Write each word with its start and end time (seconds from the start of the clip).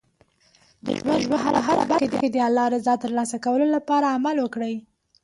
د 0.85 0.87
ژوند 0.99 1.23
په 1.31 1.37
هره 1.67 1.83
برخه 1.91 2.07
کې 2.21 2.29
د 2.31 2.37
الله 2.47 2.65
رضا 2.75 2.93
ترلاسه 3.03 3.37
کولو 3.45 3.65
لپاره 3.75 4.13
عمل 4.15 4.35
وکړئ. 4.39 4.75